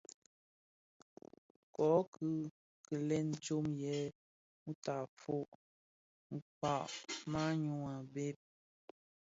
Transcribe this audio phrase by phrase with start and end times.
[1.75, 2.31] Kōki
[2.85, 3.97] kilènga tsom yè
[4.63, 5.49] mutafog
[6.45, 6.89] kpag
[7.31, 8.37] manyu a bhëg.